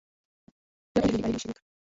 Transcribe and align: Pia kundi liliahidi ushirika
Pia 0.93 1.01
kundi 1.01 1.11
liliahidi 1.13 1.37
ushirika 1.37 1.61